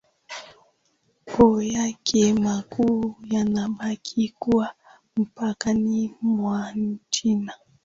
[1.43, 4.75] o yake makuu yanabaki kuwa
[5.17, 7.53] mpakani mwa nchi ya